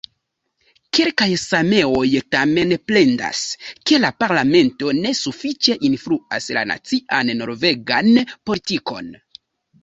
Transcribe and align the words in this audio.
Kelkaj 0.97 1.25
sameoj 1.41 2.07
tamen 2.35 2.73
plendas, 2.91 3.41
ke 3.91 3.99
la 4.07 4.11
parlamento 4.23 4.95
ne 5.03 5.13
sufiĉe 5.21 5.77
influas 5.91 6.49
la 6.59 6.65
nacian 6.71 7.31
norvegan 7.43 8.11
politikon. 8.49 9.15